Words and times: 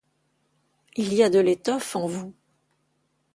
Il 0.95 1.13
y 1.13 1.21
a 1.21 1.29
de 1.29 1.37
l’étoffe 1.37 1.95
en 1.95 2.07
vous! 2.07 2.33